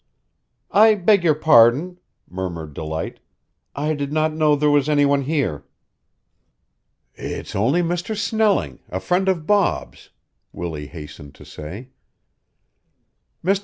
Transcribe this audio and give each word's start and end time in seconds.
"I 0.71 0.95
beg 0.95 1.23
your 1.23 1.35
pardon," 1.35 1.99
murmured 2.27 2.73
Delight. 2.73 3.19
"I 3.75 3.93
did 3.93 4.11
not 4.11 4.33
know 4.33 4.55
there 4.55 4.71
was 4.71 4.89
any 4.89 5.05
one 5.05 5.21
here." 5.21 5.63
"It's 7.13 7.55
only 7.55 7.83
Mr. 7.83 8.17
Snelling, 8.17 8.79
a 8.89 8.99
friend 8.99 9.29
of 9.29 9.45
Bob's," 9.45 10.09
Willie 10.51 10.87
hastened 10.87 11.35
to 11.35 11.45
say. 11.45 11.89
"Mr. 13.45 13.59